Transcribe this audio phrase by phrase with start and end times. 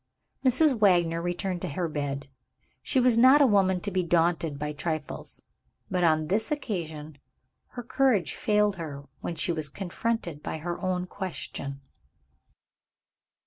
[0.43, 0.75] Mrs.
[0.79, 2.27] Wagner returned to her bed.
[2.81, 5.43] She was not a woman to be daunted by trifles
[5.91, 7.19] but on this occasion
[7.77, 11.81] her courage failed her when she was confronted by her own question.